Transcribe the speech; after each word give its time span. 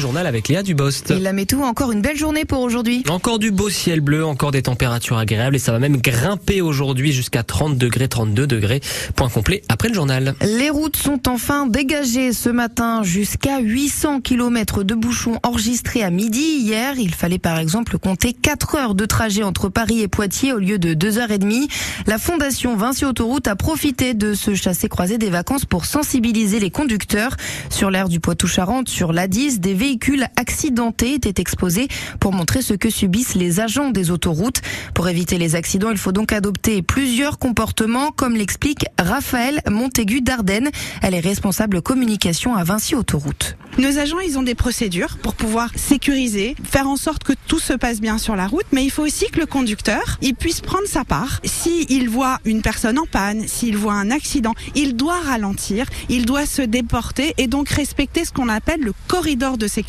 journal 0.00 0.26
avec 0.26 0.48
Léa 0.48 0.62
Dubost. 0.62 1.10
Et 1.10 1.20
la 1.20 1.32
météo, 1.32 1.60
encore 1.62 1.92
une 1.92 2.02
belle 2.02 2.16
journée 2.16 2.44
pour 2.44 2.60
aujourd'hui. 2.60 3.04
Encore 3.08 3.38
du 3.38 3.50
beau 3.52 3.68
ciel 3.68 4.00
bleu, 4.00 4.24
encore 4.24 4.50
des 4.50 4.62
températures 4.62 5.18
agréables 5.18 5.54
et 5.54 5.58
ça 5.60 5.70
va 5.70 5.78
même 5.78 5.98
grimper 5.98 6.60
aujourd'hui 6.60 7.12
jusqu'à 7.12 7.42
30 7.42 7.78
degrés, 7.78 8.08
32 8.08 8.46
degrés. 8.46 8.80
Point 9.14 9.28
complet 9.28 9.62
après 9.68 9.88
le 9.88 9.94
journal. 9.94 10.34
Les 10.40 10.70
routes 10.70 10.96
sont 10.96 11.28
enfin 11.28 11.66
dégagées 11.66 12.32
ce 12.32 12.48
matin. 12.48 13.02
Jusqu'à 13.02 13.60
800 13.60 14.20
km 14.22 14.82
de 14.82 14.94
bouchons 14.94 15.38
enregistrés 15.42 16.02
à 16.02 16.10
midi. 16.10 16.40
Hier, 16.60 16.94
il 16.98 17.14
fallait 17.14 17.38
par 17.38 17.58
exemple 17.58 17.98
compter 17.98 18.32
4 18.32 18.74
heures 18.74 18.94
de 18.94 19.04
trajet 19.04 19.42
entre 19.42 19.68
Paris 19.68 20.00
et 20.00 20.08
Poitiers 20.08 20.52
au 20.52 20.58
lieu 20.58 20.78
de 20.78 20.94
2h30. 20.94 21.68
La 22.06 22.18
fondation 22.18 22.76
Vinci 22.76 23.04
Autoroute 23.04 23.46
a 23.46 23.56
profité 23.56 24.14
de 24.14 24.34
ce 24.34 24.54
chassé-croisé 24.54 25.18
des 25.18 25.30
vacances 25.30 25.66
pour 25.66 25.84
sensibiliser 25.84 26.58
les 26.58 26.70
conducteurs. 26.70 27.36
Sur 27.68 27.90
l'air 27.90 28.08
du 28.08 28.18
Poitou-Charentes, 28.20 28.88
sur 28.88 29.12
l'A10, 29.12 29.58
des 29.58 29.74
véhicules 29.74 29.89
accidentés 30.36 31.14
étaient 31.14 31.40
exposés 31.40 31.88
pour 32.18 32.32
montrer 32.32 32.62
ce 32.62 32.74
que 32.74 32.90
subissent 32.90 33.34
les 33.34 33.60
agents 33.60 33.90
des 33.90 34.10
autoroutes. 34.10 34.60
Pour 34.94 35.08
éviter 35.08 35.38
les 35.38 35.54
accidents, 35.54 35.90
il 35.90 35.98
faut 35.98 36.12
donc 36.12 36.32
adopter 36.32 36.82
plusieurs 36.82 37.38
comportements, 37.38 38.10
comme 38.10 38.36
l'explique 38.36 38.86
Raphaël 38.98 39.60
Montaigu 39.68 40.20
d'Ardennes. 40.20 40.70
Elle 41.02 41.14
est 41.14 41.20
responsable 41.20 41.82
communication 41.82 42.54
à 42.54 42.64
Vinci 42.64 42.94
Autoroute. 42.94 43.56
Nos 43.78 43.98
agents, 43.98 44.18
ils 44.20 44.38
ont 44.38 44.42
des 44.42 44.54
procédures 44.54 45.16
pour 45.18 45.34
pouvoir 45.34 45.70
sécuriser, 45.76 46.56
faire 46.64 46.88
en 46.88 46.96
sorte 46.96 47.24
que 47.24 47.32
tout 47.46 47.60
se 47.60 47.72
passe 47.72 48.00
bien 48.00 48.18
sur 48.18 48.36
la 48.36 48.46
route, 48.46 48.66
mais 48.72 48.84
il 48.84 48.90
faut 48.90 49.04
aussi 49.04 49.30
que 49.30 49.40
le 49.40 49.46
conducteur, 49.46 50.18
il 50.20 50.34
puisse 50.34 50.60
prendre 50.60 50.86
sa 50.86 51.04
part. 51.04 51.40
S'il 51.44 52.08
voit 52.08 52.38
une 52.44 52.62
personne 52.62 52.98
en 52.98 53.06
panne, 53.06 53.46
s'il 53.46 53.76
voit 53.76 53.94
un 53.94 54.10
accident, 54.10 54.54
il 54.74 54.96
doit 54.96 55.20
ralentir, 55.20 55.86
il 56.08 56.26
doit 56.26 56.46
se 56.46 56.62
déporter 56.62 57.34
et 57.38 57.46
donc 57.46 57.68
respecter 57.68 58.24
ce 58.24 58.32
qu'on 58.32 58.48
appelle 58.48 58.80
le 58.80 58.92
corridor 59.08 59.56
de 59.56 59.66
sécurité. 59.66 59.79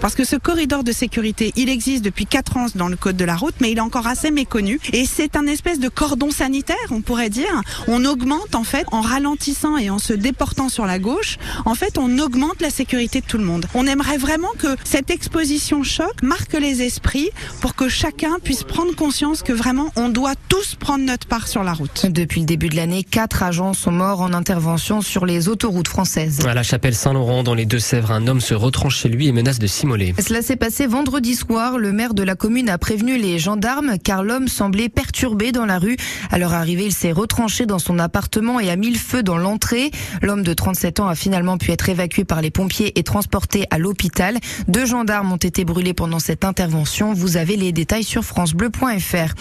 Parce 0.00 0.14
que 0.14 0.24
ce 0.24 0.36
corridor 0.36 0.84
de 0.84 0.92
sécurité, 0.92 1.52
il 1.56 1.68
existe 1.68 2.04
depuis 2.04 2.26
4 2.26 2.56
ans 2.56 2.66
dans 2.74 2.88
le 2.88 2.96
code 2.96 3.16
de 3.16 3.24
la 3.24 3.36
route, 3.36 3.54
mais 3.60 3.70
il 3.70 3.78
est 3.78 3.82
encore 3.82 4.06
assez 4.06 4.30
méconnu. 4.30 4.80
Et 4.92 5.04
c'est 5.06 5.36
un 5.36 5.46
espèce 5.46 5.80
de 5.80 5.88
cordon 5.88 6.30
sanitaire, 6.30 6.76
on 6.90 7.00
pourrait 7.00 7.30
dire. 7.30 7.62
On 7.88 8.04
augmente 8.04 8.54
en 8.54 8.64
fait, 8.64 8.86
en 8.92 9.00
ralentissant 9.00 9.76
et 9.76 9.90
en 9.90 9.98
se 9.98 10.12
déportant 10.12 10.68
sur 10.68 10.86
la 10.86 10.98
gauche, 10.98 11.38
en 11.64 11.74
fait, 11.74 11.98
on 11.98 12.18
augmente 12.18 12.60
la 12.60 12.70
sécurité 12.70 13.20
de 13.20 13.26
tout 13.26 13.38
le 13.38 13.44
monde. 13.44 13.66
On 13.74 13.86
aimerait 13.86 14.18
vraiment 14.18 14.52
que 14.58 14.76
cette 14.84 15.10
exposition 15.10 15.82
choc 15.82 16.22
marque 16.22 16.54
les 16.54 16.82
esprits 16.82 17.30
pour 17.60 17.74
que 17.74 17.88
chacun 17.88 18.38
puisse 18.42 18.64
prendre 18.64 18.94
conscience 18.94 19.42
que 19.42 19.52
vraiment 19.52 19.92
on 19.96 20.08
doit 20.08 20.34
tous 20.48 20.74
prendre 20.74 21.04
notre 21.04 21.26
part 21.26 21.48
sur 21.48 21.62
la 21.64 21.72
route. 21.72 22.06
Depuis 22.06 22.40
le 22.40 22.46
début 22.46 22.68
de 22.68 22.76
l'année, 22.76 23.04
quatre 23.04 23.42
agents 23.42 23.74
sont 23.74 23.92
morts 23.92 24.20
en 24.20 24.32
intervention 24.32 25.00
sur 25.00 25.26
les 25.26 25.48
autoroutes 25.48 25.88
françaises. 25.88 26.46
À 26.46 26.54
la 26.54 26.62
chapelle 26.62 26.94
Saint-Laurent, 26.94 27.42
dans 27.42 27.54
les 27.54 27.66
Deux-Sèvres, 27.66 28.12
un 28.12 28.26
homme 28.26 28.40
se 28.40 28.54
retranche 28.54 28.98
chez 28.98 29.08
lui 29.08 29.11
et 29.20 29.32
menace 29.32 29.58
de 29.58 29.66
s'immoler. 29.66 30.14
Cela 30.18 30.42
s'est 30.42 30.56
passé 30.56 30.86
vendredi 30.86 31.34
soir. 31.34 31.78
Le 31.78 31.92
maire 31.92 32.14
de 32.14 32.22
la 32.22 32.34
commune 32.34 32.68
a 32.68 32.78
prévenu 32.78 33.18
les 33.18 33.38
gendarmes 33.38 33.98
car 34.02 34.24
l'homme 34.24 34.48
semblait 34.48 34.88
perturbé 34.88 35.52
dans 35.52 35.66
la 35.66 35.78
rue. 35.78 35.96
À 36.30 36.38
leur 36.38 36.54
arrivée, 36.54 36.86
il 36.86 36.92
s'est 36.92 37.12
retranché 37.12 37.66
dans 37.66 37.78
son 37.78 37.98
appartement 37.98 38.58
et 38.58 38.70
a 38.70 38.76
mis 38.76 38.90
le 38.90 38.98
feu 38.98 39.22
dans 39.22 39.36
l'entrée. 39.36 39.90
L'homme 40.22 40.42
de 40.42 40.54
37 40.54 41.00
ans 41.00 41.08
a 41.08 41.14
finalement 41.14 41.58
pu 41.58 41.70
être 41.72 41.88
évacué 41.88 42.24
par 42.24 42.40
les 42.40 42.50
pompiers 42.50 42.98
et 42.98 43.02
transporté 43.02 43.66
à 43.70 43.78
l'hôpital. 43.78 44.38
Deux 44.68 44.86
gendarmes 44.86 45.32
ont 45.32 45.36
été 45.36 45.64
brûlés 45.64 45.94
pendant 45.94 46.18
cette 46.18 46.44
intervention. 46.44 47.12
Vous 47.12 47.36
avez 47.36 47.56
les 47.56 47.72
détails 47.72 48.04
sur 48.04 48.24
francebleu.fr. 48.24 49.34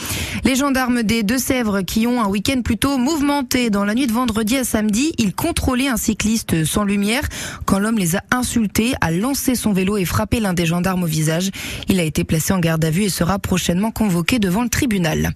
Les 0.43 0.55
gendarmes 0.55 1.03
des 1.03 1.23
Deux-Sèvres 1.23 1.81
qui 1.81 2.07
ont 2.07 2.21
un 2.21 2.27
week-end 2.27 2.61
plutôt 2.61 2.97
mouvementé. 2.97 3.69
Dans 3.69 3.85
la 3.85 3.95
nuit 3.95 4.07
de 4.07 4.13
vendredi 4.13 4.57
à 4.57 4.63
samedi, 4.63 5.13
ils 5.17 5.33
contrôlaient 5.33 5.87
un 5.87 5.97
cycliste 5.97 6.65
sans 6.65 6.83
lumière. 6.83 7.23
Quand 7.65 7.79
l'homme 7.79 7.97
les 7.97 8.15
a 8.15 8.23
insultés, 8.31 8.93
a 9.01 9.11
lancé 9.11 9.50
son 9.55 9.73
vélo 9.73 9.97
et 9.97 10.05
frappé 10.05 10.39
l'un 10.39 10.53
des 10.53 10.65
gendarmes 10.65 11.03
au 11.03 11.07
visage. 11.07 11.51
Il 11.87 11.99
a 11.99 12.03
été 12.03 12.23
placé 12.23 12.53
en 12.53 12.59
garde 12.59 12.83
à 12.85 12.89
vue 12.89 13.03
et 13.03 13.09
sera 13.09 13.39
prochainement 13.39 13.91
convoqué 13.91 14.39
devant 14.39 14.63
le 14.63 14.69
tribunal. 14.69 15.31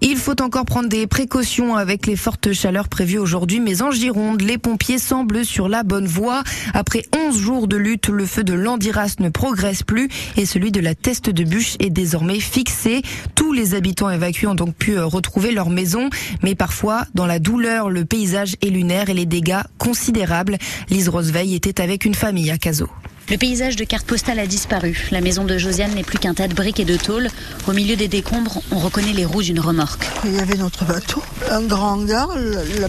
Il 0.00 0.16
faut 0.16 0.40
encore 0.42 0.64
prendre 0.64 0.88
des 0.88 1.06
précautions 1.06 1.76
avec 1.76 2.06
les 2.06 2.16
fortes 2.16 2.52
chaleurs 2.52 2.88
prévues 2.88 3.18
aujourd'hui, 3.18 3.60
mais 3.60 3.82
en 3.82 3.90
Gironde, 3.90 4.42
les 4.42 4.58
pompiers 4.58 4.98
semblent 4.98 5.44
sur 5.44 5.68
la 5.68 5.82
bonne 5.82 6.06
voie. 6.06 6.42
Après 6.74 7.02
11 7.28 7.38
jours 7.38 7.68
de 7.68 7.76
lutte, 7.76 8.08
le 8.08 8.26
feu 8.26 8.44
de 8.44 8.54
l'Andiras 8.54 9.16
ne 9.18 9.28
progresse 9.28 9.82
plus 9.82 10.08
et 10.36 10.46
celui 10.46 10.70
de 10.72 10.80
la 10.80 10.94
Teste 10.94 11.30
de 11.30 11.44
Bûche 11.44 11.76
est 11.80 11.90
désormais 11.90 12.40
fixé. 12.40 13.02
Tous 13.34 13.52
les 13.52 13.74
habitants 13.74 14.10
évacués 14.10 14.46
ont 14.46 14.54
donc 14.54 14.74
pu 14.74 14.98
retrouver 14.98 15.52
leur 15.52 15.70
maison, 15.70 16.10
mais 16.42 16.54
parfois, 16.54 17.04
dans 17.14 17.26
la 17.26 17.38
douleur, 17.38 17.90
le 17.90 18.04
paysage 18.04 18.56
est 18.62 18.70
lunaire 18.70 19.10
et 19.10 19.14
les 19.14 19.26
dégâts 19.26 19.62
considérables. 19.78 20.58
Lise 20.90 21.08
Roseveil 21.08 21.54
était 21.54 21.80
avec 21.80 22.04
une 22.04 22.14
famille 22.14 22.50
à 22.50 22.58
Cazaux. 22.58 22.90
Le 23.32 23.38
paysage 23.38 23.76
de 23.76 23.84
carte 23.84 24.06
postale 24.06 24.38
a 24.40 24.46
disparu. 24.46 25.08
La 25.10 25.22
maison 25.22 25.44
de 25.44 25.56
Josiane 25.56 25.94
n'est 25.94 26.02
plus 26.02 26.18
qu'un 26.18 26.34
tas 26.34 26.48
de 26.48 26.54
briques 26.54 26.80
et 26.80 26.84
de 26.84 26.98
tôles. 26.98 27.28
Au 27.66 27.72
milieu 27.72 27.96
des 27.96 28.06
décombres, 28.06 28.60
on 28.70 28.78
reconnaît 28.78 29.14
les 29.14 29.24
roues 29.24 29.42
d'une 29.42 29.58
remorque. 29.58 30.06
Il 30.26 30.34
y 30.34 30.38
avait 30.38 30.58
notre 30.58 30.84
bateau, 30.84 31.22
un 31.50 31.62
grand 31.62 31.92
hangar, 31.92 32.28
la, 32.36 32.88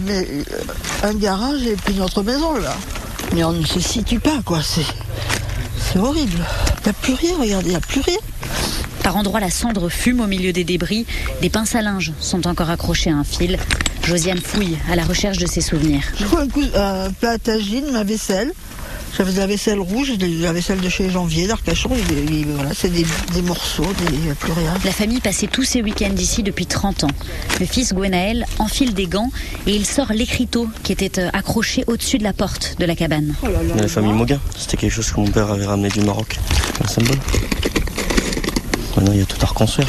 un 1.02 1.14
garage 1.14 1.62
et 1.62 1.76
puis 1.76 1.94
notre 1.94 2.22
maison 2.22 2.58
là. 2.58 2.76
Mais 3.32 3.42
on 3.42 3.52
ne 3.52 3.64
se 3.64 3.80
situe 3.80 4.20
pas 4.20 4.42
quoi, 4.44 4.60
c'est, 4.62 4.84
c'est 5.78 5.98
horrible. 5.98 6.36
Il 6.36 6.84
n'y 6.84 6.90
a 6.90 6.92
plus 6.92 7.14
rien, 7.14 7.38
regardez, 7.40 7.68
il 7.68 7.70
n'y 7.70 7.76
a 7.76 7.80
plus 7.80 8.02
rien. 8.02 8.18
Par 9.02 9.16
endroits, 9.16 9.40
la 9.40 9.50
cendre 9.50 9.88
fume 9.88 10.20
au 10.20 10.26
milieu 10.26 10.52
des 10.52 10.64
débris. 10.64 11.06
Des 11.40 11.48
pinces 11.48 11.74
à 11.74 11.80
linge 11.80 12.12
sont 12.20 12.46
encore 12.46 12.68
accrochées 12.68 13.08
à 13.08 13.16
un 13.16 13.24
fil. 13.24 13.58
Josiane 14.02 14.40
fouille 14.42 14.76
à 14.90 14.94
la 14.94 15.04
recherche 15.04 15.38
de 15.38 15.46
ses 15.46 15.62
souvenirs. 15.62 16.02
Je 16.20 16.26
vois 16.26 16.42
un, 16.42 16.48
coup, 16.48 16.64
un 16.74 17.10
plat 17.12 17.30
à 17.30 17.38
tagine, 17.38 17.90
ma 17.92 18.04
vaisselle. 18.04 18.52
J'avais 19.16 19.32
de 19.32 19.38
la 19.38 19.46
vaisselle 19.46 19.78
rouge, 19.78 20.18
de 20.18 20.42
la 20.42 20.52
vaisselle 20.52 20.80
de 20.80 20.88
chez 20.88 21.08
Janvier, 21.08 21.46
d'Arcachon. 21.46 21.90
Voilà, 21.90 22.70
c'est 22.74 22.88
des, 22.88 23.06
des, 23.32 23.42
morceaux, 23.42 23.84
des, 23.84 24.34
plus 24.34 24.50
rien. 24.50 24.74
La 24.84 24.90
famille 24.90 25.20
passait 25.20 25.46
tous 25.46 25.62
ses 25.62 25.82
week-ends 25.82 26.16
ici 26.18 26.42
depuis 26.42 26.66
30 26.66 27.04
ans. 27.04 27.10
Le 27.60 27.66
fils 27.66 27.94
Gwenaël 27.94 28.44
enfile 28.58 28.92
des 28.92 29.06
gants 29.06 29.30
et 29.68 29.76
il 29.76 29.86
sort 29.86 30.12
l'écriteau 30.12 30.68
qui 30.82 30.90
était 30.92 31.20
accroché 31.32 31.84
au-dessus 31.86 32.18
de 32.18 32.24
la 32.24 32.32
porte 32.32 32.74
de 32.80 32.84
la 32.86 32.96
cabane. 32.96 33.34
Oh 33.42 33.46
là 33.46 33.62
là, 33.62 33.82
la 33.82 33.88
famille 33.88 34.12
Moguin, 34.12 34.40
c'était 34.58 34.76
quelque 34.76 34.92
chose 34.92 35.10
que 35.12 35.20
mon 35.20 35.28
père 35.28 35.48
avait 35.50 35.66
ramené 35.66 35.90
du 35.90 36.00
Maroc. 36.00 36.36
Un 36.82 36.88
symbole. 36.88 37.18
Maintenant, 38.96 39.12
il 39.12 39.20
y 39.20 39.22
a 39.22 39.26
tout 39.26 39.38
à 39.42 39.46
reconstruire. 39.46 39.86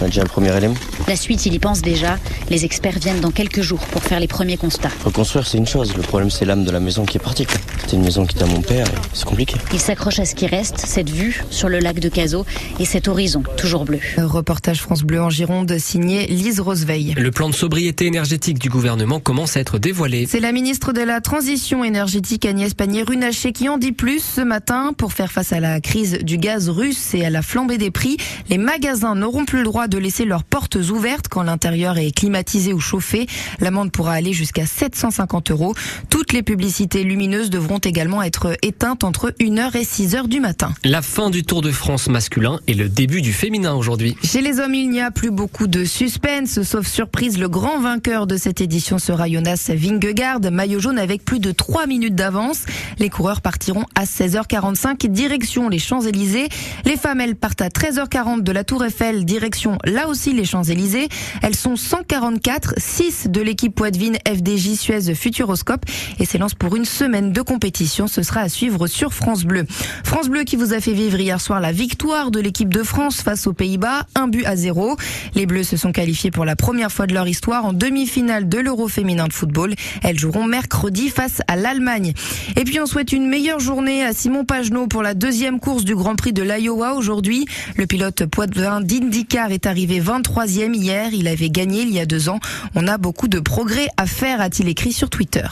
On 0.00 0.04
a 0.04 0.06
déjà 0.06 0.22
le 0.22 0.28
premier 0.28 0.56
élément. 0.56 0.74
La 1.08 1.16
suite, 1.16 1.44
il 1.46 1.54
y 1.54 1.58
pense 1.58 1.82
déjà. 1.82 2.18
Les 2.50 2.64
experts 2.64 2.98
viennent 3.00 3.20
dans 3.20 3.30
quelques 3.32 3.62
jours 3.62 3.80
pour 3.90 4.02
faire 4.02 4.20
les 4.20 4.28
premiers 4.28 4.56
constats. 4.56 4.90
Reconstruire, 5.04 5.46
c'est 5.46 5.58
une 5.58 5.66
chose. 5.66 5.96
Le 5.96 6.02
problème, 6.02 6.30
c'est 6.30 6.44
l'âme 6.44 6.64
de 6.64 6.70
la 6.70 6.80
maison 6.80 7.04
qui 7.04 7.16
est 7.16 7.20
partie. 7.20 7.46
C'était 7.80 7.96
une 7.96 8.04
maison 8.04 8.24
qui 8.24 8.36
était 8.36 8.44
à 8.44 8.46
mon 8.46 8.60
père. 8.60 8.86
C'est 9.12 9.24
compliqué. 9.24 9.56
Il 9.72 9.80
s'accroche 9.80 10.20
à 10.20 10.24
ce 10.24 10.34
qui 10.34 10.46
reste, 10.46 10.78
cette 10.78 11.10
vue 11.10 11.42
sur 11.50 11.68
le 11.68 11.80
lac 11.80 11.98
de 11.98 12.08
Cazaux 12.08 12.46
et 12.78 12.84
cet 12.84 13.08
horizon 13.08 13.42
toujours 13.56 13.84
bleu. 13.84 13.98
Reportage 14.18 14.80
France 14.80 15.02
Bleu 15.02 15.20
en 15.20 15.30
Gironde 15.30 15.76
signé 15.78 16.26
Lise 16.26 16.60
Roseveil. 16.60 17.14
Le 17.16 17.30
plan 17.30 17.48
de 17.48 17.54
sobriété 17.54 18.06
énergétique 18.06 18.58
du 18.58 18.68
gouvernement 18.68 19.18
commence 19.18 19.56
à 19.56 19.60
être 19.60 19.78
dévoilé. 19.78 20.26
C'est 20.28 20.40
la 20.40 20.52
ministre 20.52 20.92
de 20.92 21.00
la 21.00 21.20
Transition 21.20 21.82
énergétique 21.82 22.44
Agnès 22.44 22.72
Pannier-Runacher 22.74 23.52
qui 23.52 23.68
en 23.68 23.78
dit 23.78 23.92
plus 23.92 24.22
ce 24.22 24.42
matin. 24.42 24.92
Pour 24.96 25.12
faire 25.12 25.32
face 25.32 25.52
à 25.52 25.58
la 25.58 25.80
crise 25.80 26.18
du 26.22 26.38
gaz 26.38 26.68
russe 26.68 27.14
et 27.14 27.24
à 27.24 27.30
la 27.30 27.42
flambée 27.42 27.78
des 27.78 27.90
prix, 27.90 28.16
les 28.48 28.58
magasins 28.58 29.14
n'auront 29.14 29.44
plus 29.44 29.58
le 29.58 29.64
droit 29.64 29.87
de 29.88 29.98
laisser 29.98 30.24
leurs 30.24 30.44
portes 30.44 30.76
ouvertes 30.76 31.28
quand 31.28 31.42
l'intérieur 31.42 31.98
est 31.98 32.10
climatisé 32.10 32.72
ou 32.72 32.80
chauffé. 32.80 33.26
L'amende 33.60 33.92
pourra 33.92 34.12
aller 34.12 34.32
jusqu'à 34.32 34.66
750 34.66 35.50
euros. 35.50 35.74
Toutes 36.10 36.32
les 36.32 36.42
publicités 36.42 37.04
lumineuses 37.04 37.50
devront 37.50 37.78
également 37.78 38.22
être 38.22 38.56
éteintes 38.62 39.04
entre 39.04 39.30
1h 39.40 39.76
et 39.76 39.84
6h 39.84 40.28
du 40.28 40.40
matin. 40.40 40.72
La 40.84 41.02
fin 41.02 41.30
du 41.30 41.42
Tour 41.42 41.62
de 41.62 41.70
France 41.70 42.08
masculin 42.08 42.60
et 42.66 42.74
le 42.74 42.88
début 42.88 43.22
du 43.22 43.32
féminin 43.32 43.74
aujourd'hui. 43.74 44.16
Chez 44.22 44.40
les 44.40 44.60
hommes, 44.60 44.74
il 44.74 44.90
n'y 44.90 45.00
a 45.00 45.10
plus 45.10 45.30
beaucoup 45.30 45.66
de 45.66 45.84
suspense, 45.84 46.62
sauf 46.62 46.86
surprise. 46.86 47.38
Le 47.38 47.48
grand 47.48 47.80
vainqueur 47.80 48.26
de 48.26 48.36
cette 48.36 48.60
édition 48.60 48.98
sera 48.98 49.28
Jonas 49.28 49.70
Vingegaard, 49.74 50.40
maillot 50.50 50.80
jaune 50.80 50.98
avec 50.98 51.24
plus 51.24 51.40
de 51.40 51.52
3 51.52 51.86
minutes 51.86 52.14
d'avance. 52.14 52.64
Les 52.98 53.08
coureurs 53.08 53.40
partiront 53.40 53.84
à 53.94 54.04
16h45, 54.04 55.06
direction 55.06 55.68
les 55.68 55.78
Champs-Élysées. 55.78 56.48
Les 56.84 56.96
femmes, 56.96 57.20
elles 57.20 57.36
partent 57.36 57.62
à 57.62 57.68
13h40 57.68 58.42
de 58.42 58.52
la 58.52 58.64
Tour 58.64 58.84
Eiffel, 58.84 59.24
direction 59.24 59.77
là 59.84 60.08
aussi 60.08 60.32
les 60.32 60.44
Champs-Élysées. 60.44 61.08
Elles 61.42 61.56
sont 61.56 61.76
144, 61.76 62.74
6 62.76 63.28
de 63.28 63.40
l'équipe 63.40 63.74
Poitvin 63.74 64.14
FDJ 64.26 64.74
Suez 64.74 65.14
Futuroscope 65.14 65.84
et 66.18 66.24
s'élance 66.24 66.54
pour 66.54 66.76
une 66.76 66.84
semaine 66.84 67.32
de 67.32 67.42
compétition. 67.42 68.06
Ce 68.06 68.22
sera 68.22 68.40
à 68.40 68.48
suivre 68.48 68.86
sur 68.86 69.14
France 69.14 69.44
Bleu. 69.44 69.66
France 70.04 70.28
Bleu 70.28 70.44
qui 70.44 70.56
vous 70.56 70.72
a 70.72 70.80
fait 70.80 70.92
vivre 70.92 71.18
hier 71.18 71.40
soir 71.40 71.60
la 71.60 71.72
victoire 71.72 72.30
de 72.30 72.40
l'équipe 72.40 72.72
de 72.72 72.82
France 72.82 73.22
face 73.22 73.46
aux 73.46 73.52
Pays-Bas, 73.52 74.06
un 74.14 74.28
but 74.28 74.44
à 74.46 74.56
zéro. 74.56 74.96
Les 75.34 75.46
Bleus 75.46 75.64
se 75.64 75.76
sont 75.76 75.92
qualifiés 75.92 76.30
pour 76.30 76.44
la 76.44 76.56
première 76.56 76.92
fois 76.92 77.06
de 77.06 77.14
leur 77.14 77.28
histoire 77.28 77.64
en 77.64 77.72
demi-finale 77.72 78.48
de 78.48 78.58
l'Euro 78.58 78.88
féminin 78.88 79.26
de 79.28 79.32
football. 79.32 79.74
Elles 80.02 80.18
joueront 80.18 80.44
mercredi 80.44 81.08
face 81.10 81.40
à 81.46 81.56
l'Allemagne. 81.56 82.12
Et 82.56 82.64
puis 82.64 82.80
on 82.80 82.86
souhaite 82.86 83.12
une 83.12 83.28
meilleure 83.28 83.60
journée 83.60 84.04
à 84.04 84.12
Simon 84.12 84.44
Pagenaud 84.44 84.86
pour 84.86 85.02
la 85.02 85.14
deuxième 85.14 85.60
course 85.60 85.84
du 85.84 85.94
Grand 85.94 86.16
Prix 86.16 86.32
de 86.32 86.42
l'Iowa 86.42 86.94
aujourd'hui. 86.94 87.46
Le 87.76 87.86
pilote 87.86 88.26
poitvin 88.26 88.80
d'IndyCar 88.80 89.52
est 89.52 89.66
arrivé 89.68 90.00
23e 90.00 90.74
hier. 90.74 91.12
Il 91.12 91.28
avait 91.28 91.50
gagné 91.50 91.82
il 91.82 91.90
y 91.90 92.00
a 92.00 92.06
deux 92.06 92.28
ans. 92.28 92.40
On 92.74 92.88
a 92.88 92.98
beaucoup 92.98 93.28
de 93.28 93.38
progrès 93.38 93.88
à 93.96 94.06
faire, 94.06 94.40
a-t-il 94.40 94.68
écrit 94.68 94.92
sur 94.92 95.10
Twitter. 95.10 95.46